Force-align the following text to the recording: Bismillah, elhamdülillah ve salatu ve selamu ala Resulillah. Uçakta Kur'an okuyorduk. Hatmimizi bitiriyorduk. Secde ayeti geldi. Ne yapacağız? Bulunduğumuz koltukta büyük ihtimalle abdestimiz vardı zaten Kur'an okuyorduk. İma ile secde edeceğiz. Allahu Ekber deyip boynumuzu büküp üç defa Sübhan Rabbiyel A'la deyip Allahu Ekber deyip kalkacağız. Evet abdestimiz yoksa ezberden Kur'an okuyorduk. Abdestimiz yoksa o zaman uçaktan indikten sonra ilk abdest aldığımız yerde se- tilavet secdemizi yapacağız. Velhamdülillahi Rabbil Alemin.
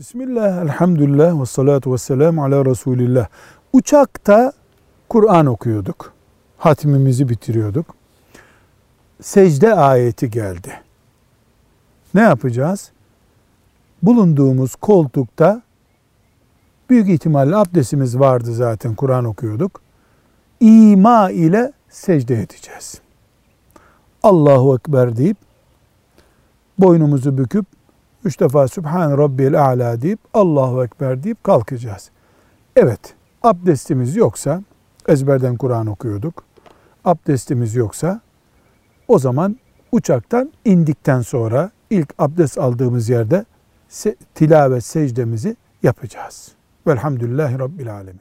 Bismillah, 0.00 0.62
elhamdülillah 0.62 1.40
ve 1.40 1.46
salatu 1.46 1.92
ve 1.92 1.98
selamu 1.98 2.44
ala 2.44 2.64
Resulillah. 2.64 3.28
Uçakta 3.72 4.52
Kur'an 5.08 5.46
okuyorduk. 5.46 6.12
Hatmimizi 6.58 7.28
bitiriyorduk. 7.28 7.86
Secde 9.22 9.74
ayeti 9.74 10.30
geldi. 10.30 10.80
Ne 12.14 12.20
yapacağız? 12.20 12.90
Bulunduğumuz 14.02 14.74
koltukta 14.74 15.62
büyük 16.90 17.08
ihtimalle 17.08 17.56
abdestimiz 17.56 18.18
vardı 18.18 18.54
zaten 18.54 18.94
Kur'an 18.94 19.24
okuyorduk. 19.24 19.80
İma 20.60 21.30
ile 21.30 21.72
secde 21.88 22.42
edeceğiz. 22.42 23.00
Allahu 24.22 24.76
Ekber 24.76 25.16
deyip 25.16 25.36
boynumuzu 26.78 27.38
büküp 27.38 27.66
üç 28.24 28.40
defa 28.40 28.68
Sübhan 28.68 29.18
Rabbiyel 29.18 29.60
A'la 29.64 30.02
deyip 30.02 30.18
Allahu 30.34 30.84
Ekber 30.84 31.22
deyip 31.22 31.44
kalkacağız. 31.44 32.10
Evet 32.76 33.14
abdestimiz 33.42 34.16
yoksa 34.16 34.62
ezberden 35.08 35.56
Kur'an 35.56 35.86
okuyorduk. 35.86 36.44
Abdestimiz 37.04 37.74
yoksa 37.74 38.20
o 39.08 39.18
zaman 39.18 39.56
uçaktan 39.92 40.52
indikten 40.64 41.20
sonra 41.20 41.70
ilk 41.90 42.14
abdest 42.18 42.58
aldığımız 42.58 43.08
yerde 43.08 43.44
se- 43.90 44.16
tilavet 44.34 44.84
secdemizi 44.84 45.56
yapacağız. 45.82 46.52
Velhamdülillahi 46.86 47.58
Rabbil 47.58 47.94
Alemin. 47.94 48.20